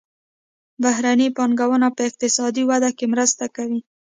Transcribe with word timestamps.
بهرنۍ 0.83 1.29
پانګونه 1.37 1.87
په 1.95 2.01
اقتصادي 2.09 2.63
وده 2.69 2.89
کې 2.97 3.05
مرسته 3.13 3.45
کوي. 3.55 3.79